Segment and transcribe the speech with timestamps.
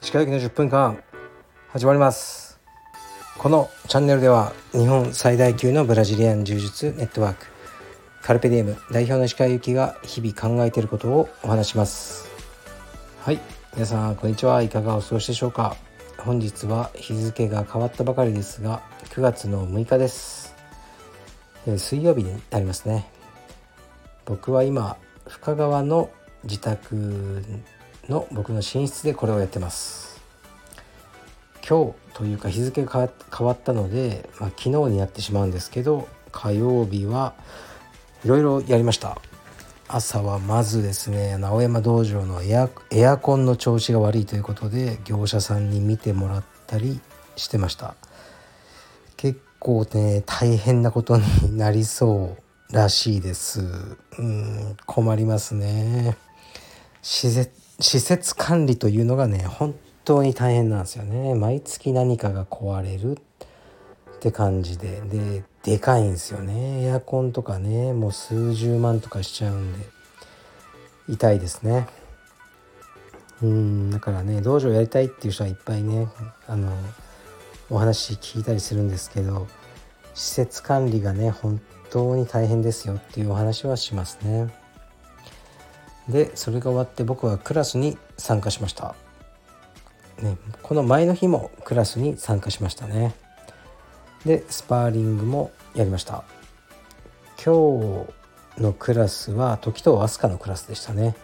[0.00, 1.02] 石川行の10分間
[1.70, 2.60] 始まります。
[3.38, 7.46] このチャンネルでは日本最大級のブラジリアン柔術ネットワーク。
[8.22, 12.30] カルペディエム代表の石川由紀が日々考えていることをお話します。
[13.22, 13.40] はい。
[13.74, 14.62] 皆さんこんにちは。
[14.62, 15.76] いかがお過ごしでしょうか。
[16.18, 20.54] 本日は日付が変わったばかりですが9月の6日です。
[21.76, 23.10] 水曜日になりますね。
[24.24, 24.96] 僕は今
[25.26, 26.10] 深川の
[26.44, 27.42] 自宅
[28.08, 30.20] の僕の寝室でこれをやってます。
[31.66, 37.34] 今日というか日付が変わったので、まあ、昨日になってしまうんですけど火曜日は
[38.24, 39.18] いろいろやりました。
[39.88, 47.00] 朝はまずですね青山道場のエアエアコンの調子が悪いということで業者さんに見てもらったり
[47.36, 47.94] してました。
[49.16, 52.42] 結構ね大変なことになりそう。
[52.72, 53.60] らしいです。
[54.18, 56.16] うん困りますね。
[57.02, 61.34] 施設施設管理というのがね本当に大変なんですよね。
[61.34, 63.18] 毎月何かが壊れる
[64.16, 65.02] って感じで。
[65.02, 66.84] ででかいんですよね。
[66.84, 69.86] エアコンとかねもう数十万とかしちゃうんで。
[71.08, 71.88] 痛いですね。
[73.42, 76.08] うんだからね道場やりたいっていう人はいっぱいね
[76.46, 76.72] あの
[77.68, 79.48] お話聞いたりするんですけど
[80.14, 81.60] 施設管理がね本
[81.92, 84.48] 当に大変ですよっていうお話はしますね。
[86.08, 88.96] でそれが終わって僕はクラスに参加しました、
[90.20, 93.14] ね、この前の日もクラスに参加しましたね。
[94.24, 96.24] でスパーリングもやりました。
[97.44, 98.06] 今
[98.56, 101.14] 日のクラスは時と飛鳥のクラスでしたね。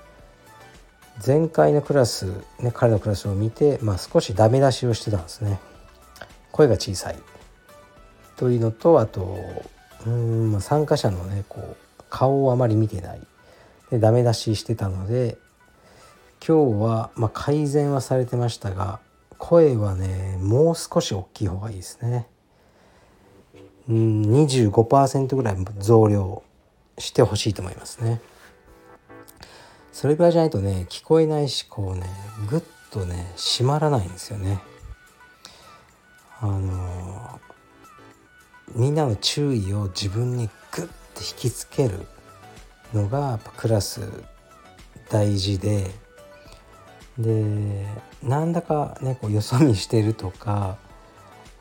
[1.27, 2.27] 前回のクラス、
[2.61, 5.58] ね、彼のクラスを見て、まあ、少しダメ出しをしてたんですね。
[6.52, 7.16] 声が小さい。
[8.36, 9.39] というのとあと
[10.06, 13.20] うん、参加者のねこう顔をあまり見てない
[13.91, 15.38] でダメ出ししてたので
[16.46, 19.00] 今日は、まあ、改善はされてましたが
[19.38, 22.27] 声はねもう少し大きい方がいいですね。
[23.89, 26.42] うん25%ぐらい増量
[26.98, 28.20] してほしいと思いますね。
[29.92, 32.06] それぐらいじゃないとね聞こえないしこうね
[32.48, 34.61] ぐっとね締まらないんですよね。
[36.40, 36.98] あの
[38.78, 42.06] みんなの注意を自分にグッて引きつける
[42.94, 44.00] のがやっぱクラス
[45.11, 45.90] 大事で
[47.18, 47.86] で
[48.22, 50.78] なんだかねこうよそ見してるとか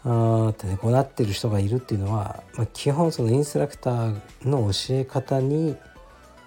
[0.04, 5.76] あってねこうなってる人がいるっていうのは、まあ、基本そのインストラクターの教え方に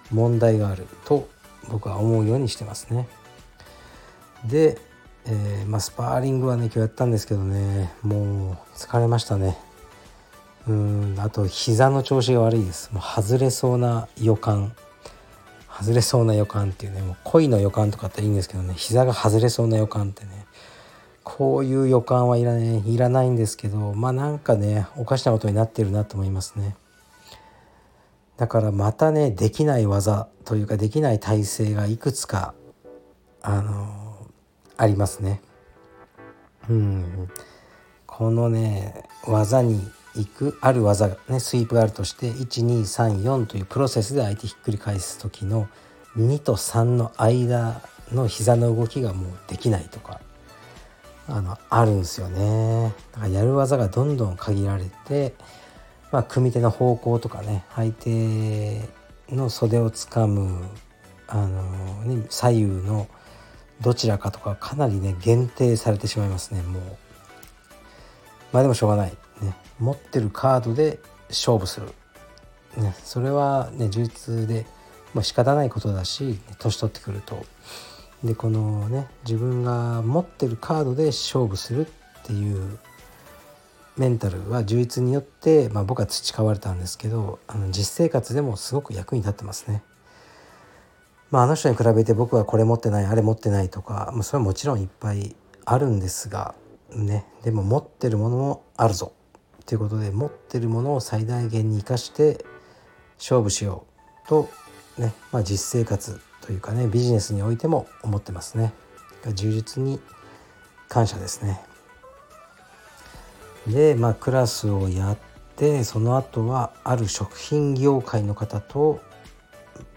[0.09, 1.27] 問題があると
[1.67, 3.07] 僕は思うようにしてますね。
[4.45, 4.79] で、
[5.25, 9.57] えー、まあ、スパーリングはね今日やったんですけどねもう疲れましたね。
[10.67, 12.91] うんあと膝の調子が悪いです。
[12.93, 14.73] もう外れそうな予感。
[15.67, 20.45] 外れそうな予感っていうねもう恋の予感とかっていいんですけどね膝が外れそうな予感ってね。
[21.23, 26.75] こういう予感はいら,、ね、いらないんですけどまあなんかねおかしなことになってるなと思いますね。
[28.37, 32.53] だからまたねできない技というかできない体勢がいくつか
[33.41, 34.17] あの
[34.77, 35.41] ありますね。
[36.69, 37.29] うん。
[38.07, 39.79] このね技に
[40.15, 45.69] いくある技ねスイープがあるとして1234というプロセスで相手ひっくり返す時の
[46.17, 50.19] 2と3の間の膝の動きがもうできないとか
[51.27, 52.93] あのあるんですよね。
[53.13, 55.33] だからやる技がどんどん限られて、
[56.11, 58.89] まあ、組み手の方向とかね相手
[59.29, 60.61] の袖をつかむ
[61.27, 63.07] あの、ね、左右の
[63.79, 66.83] どちらかとかかなりね限定されてしまいますねもう。
[68.51, 69.13] まあでもしょうがない。
[69.41, 71.87] ね持ってるカードで勝負する、
[72.77, 74.65] ね、それはね充実で、
[75.13, 77.45] まあ、仕方ないことだし年取ってくると。
[78.23, 81.89] でこのね自分が持ってるカードで勝負するっ
[82.23, 82.77] ていう
[83.97, 89.83] メンタルは充実によって、まあ、僕は培われたんですけどあの実生活でもすごく役に立ってますね。
[91.29, 96.55] まあ、あの人に比べて僕はこれ持ってないあれ持ってないとか、まあ、それはもちろんいっぱいあるんですが
[96.93, 99.13] ねでも持ってるものもあるぞ。
[99.71, 102.43] ということで持ってるものを最大限に生かして
[103.17, 103.85] 勝負しよ
[104.25, 104.49] うと
[104.97, 108.73] ね、まあ、実生活というかねビジネスにおいても思ってますね。
[109.33, 110.01] 充実に
[110.89, 111.61] 感謝ですね。
[113.65, 115.17] でまあクラスをやっ
[115.55, 118.99] てその後はある食品業界の方と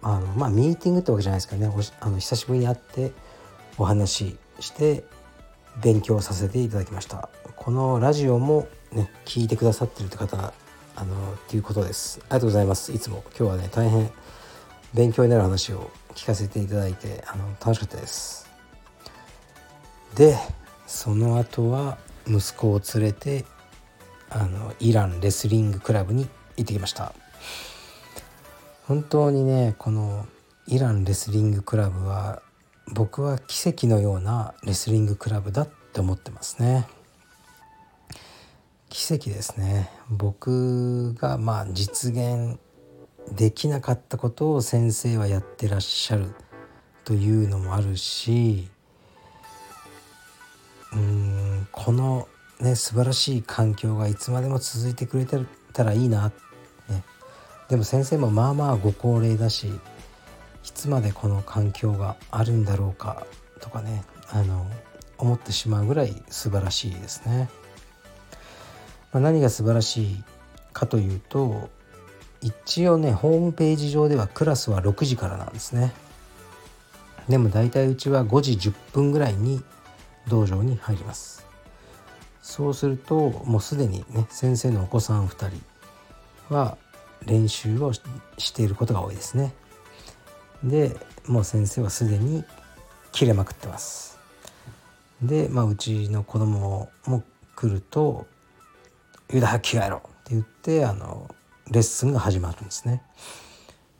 [0.02, 1.68] あのまあミーティングってわけじゃないですかね。
[1.98, 3.10] あの久しぶりに会って
[3.76, 5.02] お話しして
[5.82, 7.28] 勉強させていただきました。
[7.56, 10.52] このラジオもね聞いてくださってるって方
[10.96, 12.20] あのっていうことです。
[12.22, 12.92] ありがとうございます。
[12.92, 13.24] いつも。
[13.38, 14.10] 今日はね大変
[14.94, 18.48] 勉強になる話を聞かせていただいてあの楽しかったです。
[20.14, 20.36] で
[20.86, 23.44] その後は息子を連れて
[24.30, 27.12] あのイランレスリングクラブに行ってきました。
[28.86, 30.26] 本当にねこの
[30.66, 32.42] イランレスリングクラブは
[32.92, 36.86] 僕は奇跡のようなレスリングクラブだって思ってますね。
[38.94, 42.60] 奇跡ですね僕がまあ実現
[43.32, 46.32] できなかったことを先生はやってらっしゃる
[47.04, 48.68] というのもあるし
[50.92, 52.28] うんこの
[52.60, 55.38] ね素晴らしい環境がいつまでも続いてくれて
[55.72, 56.28] たらいいな、
[56.88, 57.02] ね、
[57.68, 59.72] でも先生もまあまあご高齢だしい
[60.72, 63.26] つまでこの環境があるんだろうか
[63.60, 64.64] とかねあの
[65.18, 67.48] 思ってしまうぐらい素晴らしいですね。
[69.14, 70.24] まあ、何が素晴らしい
[70.72, 71.70] かというと
[72.42, 75.94] 一応ねホームページ上ではクラスは6時からなんですね。
[77.28, 79.62] でも大体うちは5時10分ぐらいに
[80.28, 81.46] 道場に入ります。
[82.42, 86.76] そうするともうすでにね先生のお子さん2人は
[87.24, 88.02] 練習をし
[88.52, 89.54] ていることが多いですね。
[90.64, 90.94] で
[91.26, 92.44] もう先生はすでに
[93.12, 94.18] 切れまくってます。
[95.22, 97.22] でまあうちの子供も
[97.54, 98.26] 来ると
[99.32, 101.28] 「ユダ早く着替えろ!」って言ってあの
[101.70, 103.02] レッスンが始まるんですね。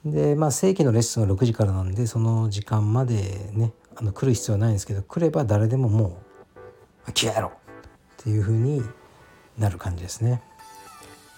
[0.05, 6.19] でまあ正規のレッスンが6時からなんでその時間までねあの来る必要はないんですけど来れば誰でもも
[7.09, 7.49] う「着替えろ!」
[8.21, 8.83] っていう風に
[9.59, 10.43] なる感じですね。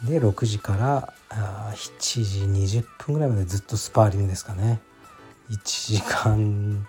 [0.05, 4.81] で6時からあ7時20分ぐらいまでずっとスパーリングですかね。
[5.51, 6.87] 1時間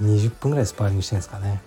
[0.00, 1.60] 20分ぐらいスパーリングしてるんですかね。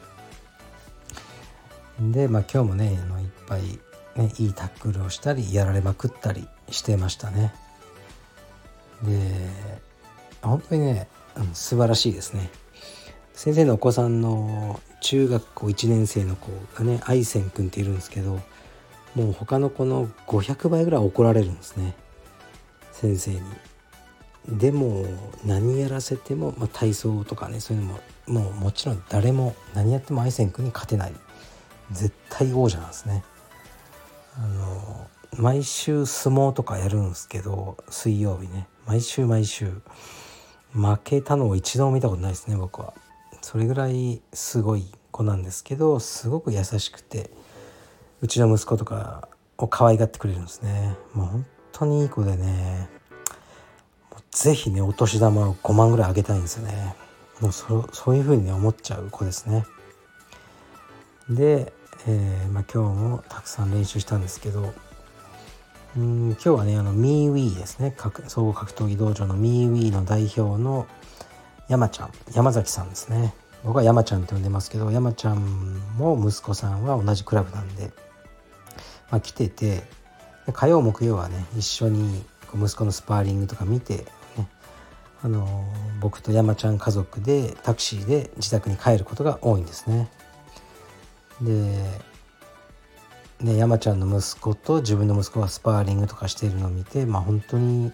[2.00, 3.80] でまあ今日もねあのいっぱい
[4.16, 7.54] ね、いいタックルをしたりやられまくったりしてましたね。
[9.04, 9.50] で
[10.42, 12.50] 本当にね、うん、素晴らしいですね。
[13.34, 18.40] 先生のお子さんの中学校1年生の子がね愛せん君っているんですけど
[19.16, 21.96] もう他の子の500倍ぐらい怒られるんですね
[22.92, 23.42] 先生に。
[24.48, 25.06] でも
[25.46, 31.14] 何やらせても、まあ、体操とかねそういうのももうもちろん誰も何やっても愛せん君に勝てない
[31.92, 33.24] 絶対王者なんですね。
[34.38, 35.08] あの
[35.38, 38.68] 毎週相撲とかやるんですけど水曜日ね。
[38.86, 39.82] 毎週毎週。
[40.74, 42.94] 負けたのを一度も見たことないですね僕は。
[43.42, 47.32] それぐらいすごい子なんですけどすごく優しくて
[48.22, 50.96] うちの息子とかを可愛がってくれるんですね。
[51.14, 52.90] もう本当にいい子でね。
[54.32, 56.96] 是非ねお年玉を5万ぐらいあげたいんですよね。
[57.42, 59.66] もうそそういう風にね思っちゃう子ですね。
[61.30, 61.74] で
[62.08, 64.74] えー、まあ、今日もたくさん練習したんですけど
[65.96, 67.96] うん今日はねあのミーウィーですね
[68.28, 70.88] 総合格闘技道場のミーウィーの代表の
[71.68, 73.34] 山ちゃん山崎さんですね
[73.64, 77.92] 僕は山ちゃんって呼んでますけど山ちゃんも息子さんは同じクラブなんで、
[79.12, 79.84] まあ、来てて
[80.54, 82.24] 火曜木曜はね一緒に
[82.56, 83.98] 息子のスパーリングとか見て、
[84.38, 84.48] ね、
[85.22, 85.66] あの
[86.00, 90.10] 僕と山ちゃん家族でタクシーで自宅に帰ることが多いんですね。
[91.42, 92.02] で
[93.42, 97.92] ね、山ちゃんの息子と自分の息子がスパーリングとかしているのを見てまあ本当に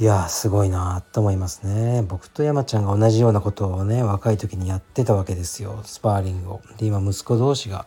[0.00, 2.02] いやすごいなと思いますね。
[2.02, 5.80] 僕と山ちゃんが同じようなことをね若い時にやってたわけですよ。
[5.84, 6.62] スパーリングを。
[6.78, 7.86] で今息子同士が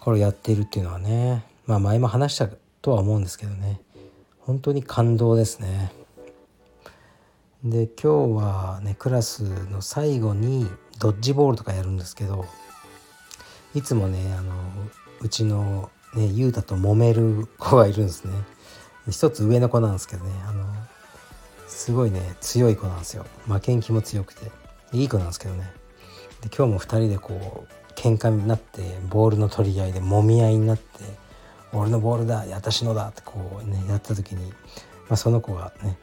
[0.00, 2.48] これをやっているっていうのはねまあ前も話した
[2.80, 3.82] とは思うんですけどね。
[4.40, 5.92] 本当に感動ですね。
[7.62, 10.66] で今日はねクラスの最後に
[10.98, 12.46] ドッジボールとかやるんですけど
[13.76, 14.54] いつもねあの
[15.20, 18.32] うちのね雄太と揉める子がいるんですね。
[19.10, 20.64] 一つ上の子なんですけどねあの
[21.68, 23.26] すごいね強い子なんですよ。
[23.46, 24.50] 負けん気も強くて。
[24.92, 25.70] いい子なんですけどね。
[26.40, 30.84] で今日も2人でこう喧嘩になってボールの取り合いで揉み合いになって
[31.74, 34.54] 「俺のボールだ私のだ」ってこうねやった時に、ま
[35.10, 35.98] あ、その子がね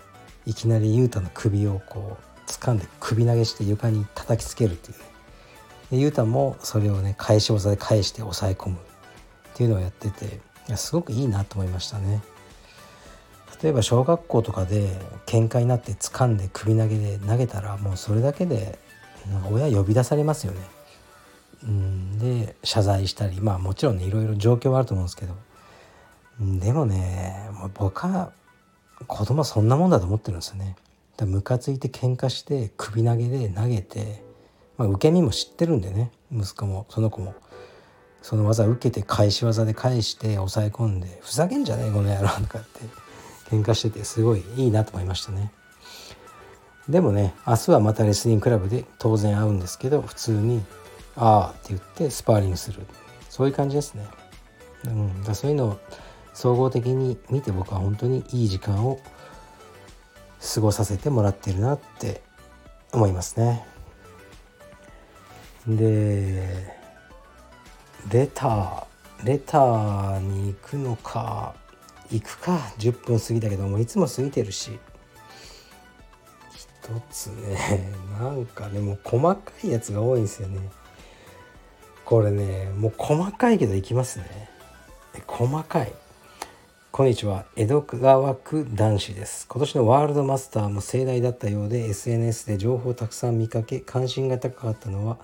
[0.45, 5.12] いきなり雄太の首をこう掴んで首投げして床に叩きつけるっていうね。
[5.93, 8.79] でゆうたもそれをね返し技で返して抑え込むっ
[9.53, 10.25] ていうのをやってて
[10.67, 12.23] いやすごくいいなと思いましたね。
[13.61, 14.89] 例えば小学校とかで
[15.27, 18.79] 喧嘩になって掴んで首投げで投げたらもうそれだけで
[19.51, 20.59] 親呼び出されますよね。
[21.63, 25.35] うんで謝罪したりまあもちろんねいろいろ状況はあると思うんですけど
[26.41, 28.31] でもねもう僕は
[29.05, 30.75] 子供はそんなもんだと思ってるんですよね。
[31.17, 34.32] だムカついて喧嘩して首投げで投げて
[34.77, 37.35] まあ、受け身も知ってるんでね息子もその子も
[38.21, 42.79] その技受けて返し技で返して抑え込んでふざけんじゃねえこの野郎とかって
[43.49, 45.51] 喧嘩しててすごいいいなと思いましたね。
[46.87, 50.63] でもね明日はまたレスリングクラブで当然会うんですけど普通に
[51.15, 52.85] 「ああ」って言ってスパーリングする
[53.29, 54.07] そういう感じですね。
[54.85, 55.77] うん、だそういうのを
[56.33, 58.99] 総合的に見て僕は本当にいい時間を
[60.53, 62.21] 過ごさせてもらってるなって
[62.91, 63.65] 思いますね。
[65.67, 66.75] で
[68.11, 68.83] レター
[69.23, 71.53] レターに行くのか
[72.11, 72.59] 行くか。
[72.77, 74.79] 10分過ぎたけどもいつも過ぎてるし。
[76.53, 80.59] 一つね なんかねもう細かいやつが多いんですよね。
[82.03, 84.49] これねもう細かいけどいきますね。
[85.25, 85.93] 細かい。
[86.91, 87.45] こんにちは。
[87.55, 89.47] 江戸川区男子です。
[89.47, 95.17] 今年のワールドマスターも盛大だったようで SNS で情報をたくさん見かけ関心が高かったのは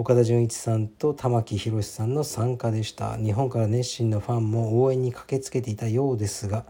[0.00, 3.18] 岡田准一さんと玉木宏さんの参加でした。
[3.18, 6.64] 日本から熱心なファンも応援に駆けつけていたようですが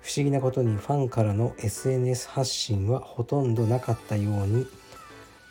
[0.00, 4.66] 不思議なことにファンからの SNS 発信はほとんどなかったように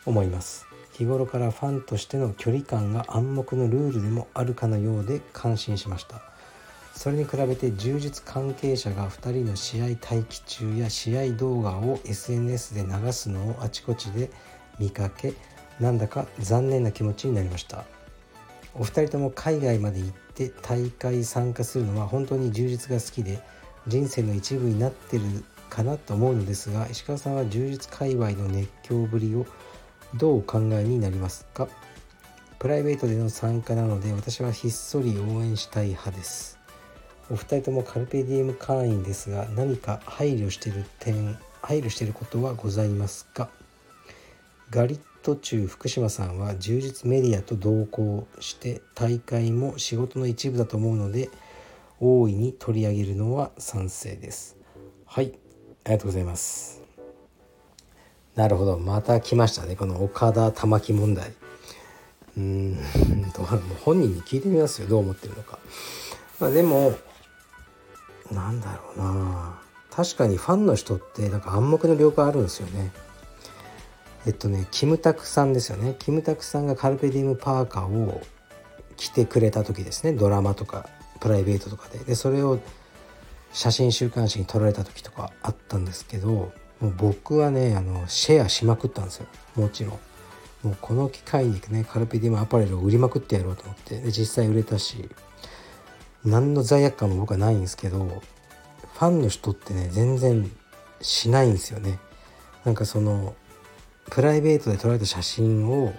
[0.06, 0.66] 思います。
[0.94, 6.20] 日頃からファンとしての距離感が暗黙のルールでもあるかのようで感心しました。
[6.96, 14.32] それに比べて柔術関係者が2人の試合待機中や試合動画を SNS で流すのをあちこちで
[14.80, 15.32] 見かけ
[15.80, 17.84] なんだか残念な気持ちになりました。
[18.74, 23.40] お二人とも海外まで行って大会参加するのは本当に充実が好きで
[23.88, 25.24] 人生の一部になってる
[25.68, 29.46] かなと思うのですが石川さんは充実界隈の熱狂ぶりを
[30.14, 31.68] どうお考えになりますか？
[32.58, 36.58] プライベートでの参加なので私はひっそり応援したい派です。
[37.30, 43.48] お二人ともカルペディエム会員ですが何か配慮してる点配慮していることはございますか？
[44.70, 51.30] ガリッ途中福島さんは充実メディアと同行して大会も仕事の一部だと思うので
[52.00, 54.56] 大いに取り上げるのは賛成です。
[55.04, 55.32] はい。
[55.84, 56.82] ありがとうございます。
[58.34, 58.78] なるほど。
[58.78, 59.76] また来ましたね。
[59.76, 61.32] この岡田玉木問題。
[62.38, 62.78] うーん。
[63.84, 64.88] 本人に聞いてみますよ。
[64.88, 65.58] どう思ってるのか。
[66.38, 66.94] まあでも
[68.30, 69.60] なんだろうな。
[69.90, 72.92] 確かにファンの人ってなんか暗黙の了解あるんですよね。
[74.26, 75.96] えっとねキムタクさんですよね。
[75.98, 78.20] キムタクさんがカルペディウムパーカーを
[78.96, 80.12] 着てくれた時ですね。
[80.12, 80.88] ドラマとか
[81.20, 81.98] プライベートとかで。
[82.00, 82.58] でそれを
[83.52, 89.26] 写真週刊誌に撮られた時とかあったんですけどもう僕はねあのシェアしまくったんですよ。
[89.56, 89.98] もちろん。
[90.62, 94.00] もうこの機会にねカルペディウムアパレルを売りまくってやろうと思って。
[94.00, 95.08] で実際売れたし
[96.22, 98.22] 何の罪悪感も僕はないんですけど
[98.92, 100.50] ファンの人ってね全然
[101.00, 101.98] しないんですよね。
[102.66, 103.34] なんかその
[104.10, 105.92] プライベートで撮られた写真を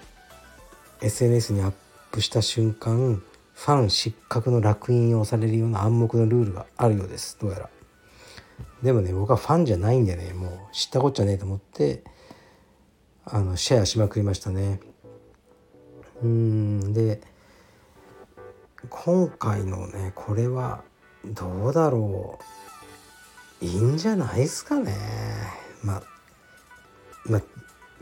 [1.00, 1.72] SNS にアッ
[2.10, 3.22] プした瞬間
[3.54, 7.38] ファン失格の烙印を押されるような暗黙のルールがあるようです。
[7.40, 7.70] どうやら。
[8.82, 10.32] でもね僕はファンじゃないんでね。
[10.34, 12.02] もう知ったこっちゃねえと思って
[13.24, 14.80] あのシェアしまくりましたね。
[16.22, 16.92] うん。
[16.92, 17.20] で
[18.90, 20.82] 今回のねこれは
[21.24, 22.38] どうだろ
[23.60, 23.64] う。
[23.64, 24.92] いいんじゃないですかね。
[25.84, 26.02] まあ
[27.26, 27.42] まあ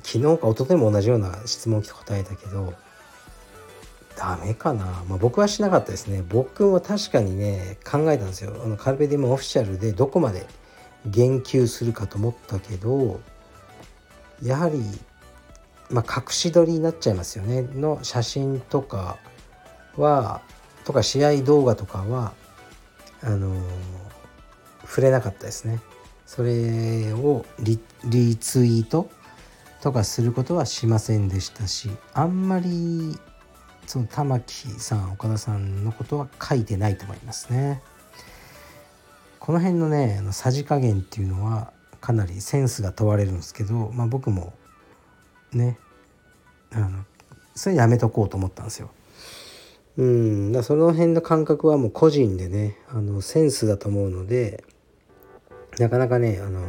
[0.03, 2.75] 昨日か一昨日も同じような質問来て答えたけど
[4.17, 6.23] ダメかな、まあ、僕はしなかったですね。
[6.29, 8.53] 僕は確かにね考えたんですよ。
[8.63, 10.47] あのカルベディムオフィシャルでどこまで
[11.07, 13.21] 言及するかと思ったけど
[14.43, 14.83] やはり
[15.89, 17.63] まあ隠し撮りになっちゃいますよね。
[17.63, 19.19] の写真とか
[19.97, 20.43] は
[20.85, 22.35] とか試合動画とかは
[23.23, 23.61] あのー、
[24.83, 25.81] 触れなかったですね。
[26.27, 27.79] それをリ
[28.37, 29.11] ツイート
[29.81, 33.19] とかすることはしませんでしたしあんまり
[33.87, 37.83] その玉木さん岡田さんのことは書いてないと思いますね。
[39.41, 44.53] この辺のねあのさじ加減っていうのはかなりセンスが問われるんですけど、まあ、僕も
[45.53, 45.79] ね
[46.73, 47.05] あの
[47.55, 48.91] それやめとこうと思ったんですよ。
[49.97, 54.63] うんだその辺の感覚はもう個人でねあのセンスだと思うので
[55.79, 56.65] なかなかねあの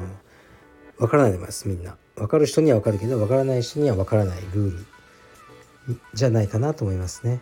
[1.01, 1.98] 分からないと思いますみんな。
[2.15, 4.86] 分かる人には分かるけど分からない人には分からないルール
[6.13, 7.41] じゃないかなと思いますね。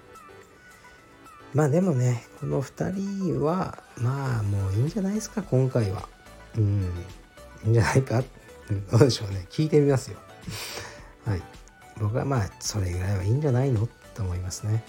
[1.54, 6.08] まあでもねこの2人はまあもういいんじゃないですか今回は。
[6.58, 6.90] うん
[7.66, 8.24] いいんじゃないか
[8.92, 10.18] どうでしょうね聞いてみますよ。
[11.26, 11.42] はい。
[12.00, 14.86] 僕はまあそれぐらいはいいんじゃないのと思いますね。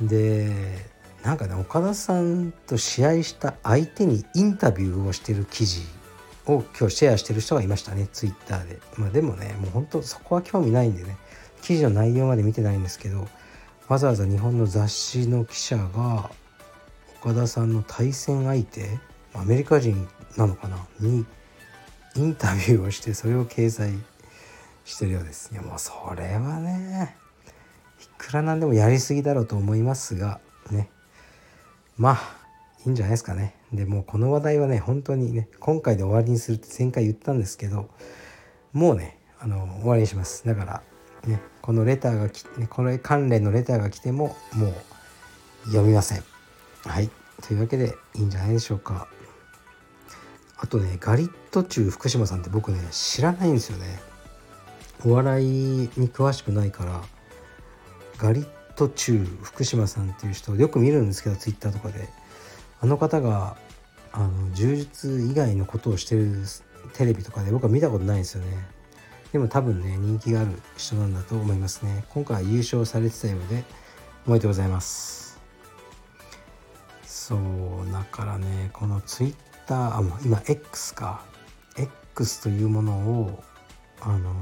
[0.00, 0.86] で
[1.24, 5.80] なんかね岡田さんと試合した相手にインタビューをしてる記事
[6.46, 8.08] を今日シェアしてる人がいましたね。
[8.12, 8.78] ツイッターで。
[8.96, 11.16] まあでもねもう本当そこは興味ないんでね。
[11.62, 13.26] 記事の内容まで見てないんですけど
[13.88, 16.30] わざわざ日本の雑誌の記者が
[17.20, 18.98] 岡田さんの対戦相手
[19.34, 20.78] アメリカ人なのかな？
[21.00, 21.24] に
[22.14, 23.94] インタビューをしてそれを掲載
[24.84, 25.50] してるようです。
[25.52, 27.16] いやもうそれはね
[28.00, 30.90] いくらなんでもやりすぎだろうと思いますがね。
[31.98, 32.45] まあ
[32.88, 33.54] いんじゃないですかね。
[33.72, 37.90] でもうこの話題はね本当にね今回で終わりにするって前回言ったんですけど
[38.72, 40.46] もうねあの終わりにします。
[40.46, 40.82] だから
[41.26, 44.74] ねこのレターがき、ね、これ関連のレターが来てももう
[45.66, 46.22] 読みません。
[46.84, 47.10] はい。
[47.42, 49.08] というわけでいいんじゃないでしょうか。
[50.58, 53.98] あとねガリット中福島さんって僕ね知らないんですよね。
[55.04, 55.46] お笑い
[55.96, 57.02] に詳しくないから
[58.16, 62.08] ガリット中福島さんっていう人よく見るんですけどツイッターとかで。
[62.80, 63.56] あの方が
[64.12, 66.42] あの柔術以外のことをしてる
[66.94, 68.66] テレビとかで僕は見たことないんですよね。
[69.32, 72.04] でも多分ね人気がある人なんだと思いますね。
[72.10, 73.64] 今回優勝されてたようで
[74.26, 75.38] おめでとうございます。
[77.04, 79.34] そうだからねこのツイッ
[79.66, 81.22] ターあもう今 X か。
[81.76, 83.42] X というものを
[84.00, 84.32] あのー、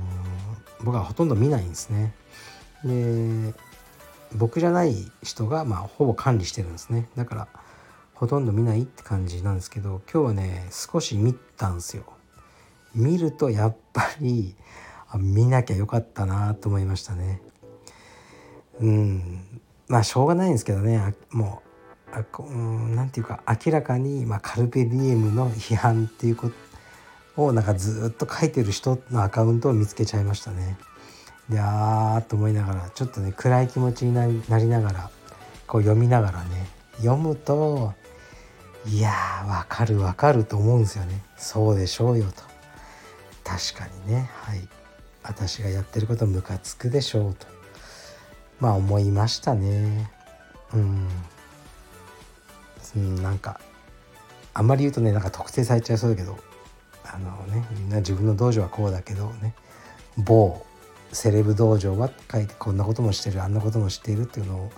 [0.85, 2.15] 僕はほとんど見ないんですね。
[2.85, 3.55] で
[4.35, 7.09] 僕じゃない人がまあほぼ管理してるんですね。
[7.17, 7.49] だから
[8.15, 12.05] ほとんど見ないって感じなんですけど今日はね少し見たんですよ。
[12.95, 14.55] 見るとやっぱり
[15.17, 17.43] 見なきゃよかったなと思いましたね。
[18.81, 19.61] うん。
[19.89, 21.15] まあしょうがないんですけどね。
[21.31, 21.63] も
[22.13, 26.51] うあうんなんていうか明らかに、まあ、カルペディエムの批判っていうこ
[27.37, 30.77] とをなんかずっと書いてる人のアカウントを見つけちゃいましたね。
[31.49, 34.27] であーと思いながらちょっとね暗い気持ちにな
[34.59, 35.11] りながら
[35.67, 36.67] こう読みながらね
[36.99, 37.93] 読むと
[38.87, 41.23] いやーわかるわかると思うんですよね。
[41.37, 42.43] そうでしょうよと。
[43.43, 44.31] 確かにね。
[44.43, 44.69] はい。
[45.23, 47.47] 私がやってることムカつくでしょうと。
[48.61, 50.11] まあ思いましたね。
[50.75, 51.09] うん。
[52.97, 53.61] うんなんか
[54.53, 56.39] あんまり言うとねなんか特定されちゃいそうだけど。
[57.07, 59.55] あのねみんな自分の道場はこうだけどね。
[60.17, 60.65] 某
[61.13, 64.71] セレブ道場は書いてこんなこともしてるあんなこともしているっていうのを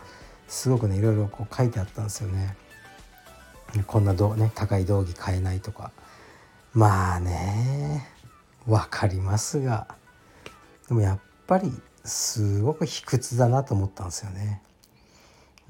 [0.49, 2.57] すごくねいろいろこう書いてあったんですよね。
[3.85, 5.93] こんなど、ね、高い道着買えないとか
[6.73, 8.07] まあね
[8.67, 9.89] 分かりますが
[10.89, 11.73] でもやっぱり
[12.05, 14.63] すごく卑屈だなと思ったんですよね。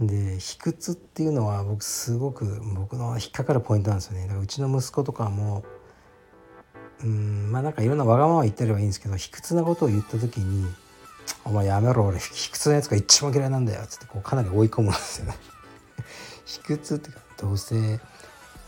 [0.00, 4.22] で卑屈っていうのは僕すごく僕の引っかかるポイントなんですよね。
[4.22, 5.64] だからうちの息子とかも
[7.02, 10.66] うんまあなんかいろんなわがまま言ったりはいいんですけど卑屈なことを言った時に
[11.44, 15.38] 「お前やめろ俺卑屈なやつが一番嫌いなんだよ」っつってこうかなり追い込むんですよね。
[16.44, 18.00] 卑屈ってかどうせ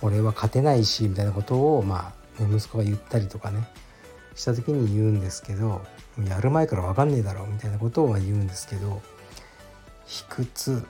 [0.02, 3.68] 俺は勝てないしみたいなことをまあ、ね、息子が言ったりとかね
[4.34, 5.84] した時に言うんですけど
[6.26, 9.02] やる前から分かんねえだろみたいなことを言うんですけど
[10.06, 10.86] 卑屈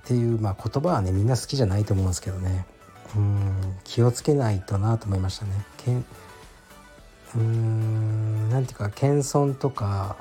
[0.00, 2.66] っていう、まあ、言葉はねみんな好きじゃないと思うんですけどね
[3.16, 5.52] うん気をつけないとなと思いましたね。
[5.78, 10.16] けんうーんなんていうか謙遜とか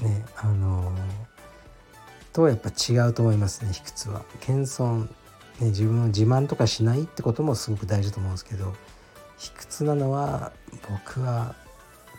[0.00, 0.92] ねあの
[2.32, 4.22] とはやっぱ違うと思いますね卑屈は。
[4.40, 5.08] 謙遜、
[5.60, 8.74] ね、自分を自慢とかしないってこともすごく大事だと思うんですけど
[9.38, 10.52] 卑屈なのは
[10.88, 11.54] 僕は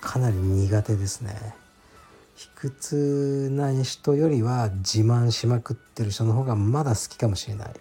[0.01, 1.55] かなり苦手ですね。
[2.35, 7.73] 卑屈な人よりは自慢しまくってる人の方がまだ好きかもしれない。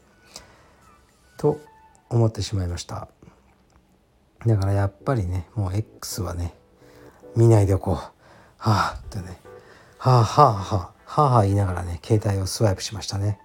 [1.37, 1.61] と
[2.09, 3.09] 思ってしまいました。
[4.47, 6.55] だからやっぱりねもう X はね
[7.35, 7.95] 見ないでおこう。
[7.95, 8.13] は
[8.59, 9.41] あってね。
[9.99, 13.41] はあはあはあはあはあ言いながらね携帯をスワイプしましたね。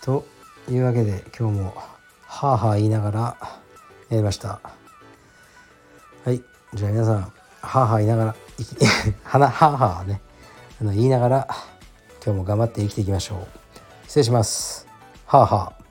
[0.00, 0.26] と
[0.68, 1.74] というわけで今日も
[2.26, 3.36] はあはあ言いながら
[4.10, 4.60] やりました。
[6.26, 6.42] はい。
[6.74, 8.36] じゃあ皆さんはあはあ言いながら
[9.24, 10.20] はなはあはあね。
[10.78, 11.48] あの言いながら
[12.22, 13.46] 今日も頑張って生きていきましょう。
[14.04, 14.86] 失礼します。
[15.24, 15.87] はあはあ